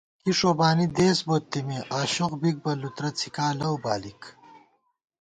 کی 0.21 0.31
ݭوبانی 0.39 0.85
دېس 0.97 1.19
بوت 1.27 1.43
تېمے، 1.51 1.79
آشوخ 1.99 2.31
بِک 2.41 2.57
بہ 2.63 2.71
لُترہ 2.81 3.09
څِھکا 3.17 3.47
لَؤ 3.59 3.75
بالِک 3.83 4.21